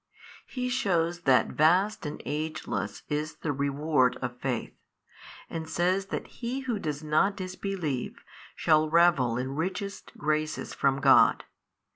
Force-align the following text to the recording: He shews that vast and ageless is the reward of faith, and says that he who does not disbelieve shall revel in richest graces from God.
He 0.47 0.67
shews 0.67 1.19
that 1.25 1.49
vast 1.49 2.07
and 2.07 2.23
ageless 2.25 3.03
is 3.07 3.35
the 3.35 3.51
reward 3.51 4.15
of 4.15 4.39
faith, 4.39 4.73
and 5.47 5.69
says 5.69 6.07
that 6.07 6.25
he 6.25 6.61
who 6.61 6.79
does 6.79 7.03
not 7.03 7.35
disbelieve 7.35 8.17
shall 8.55 8.89
revel 8.89 9.37
in 9.37 9.51
richest 9.51 10.11
graces 10.17 10.73
from 10.73 11.01
God. 11.01 11.43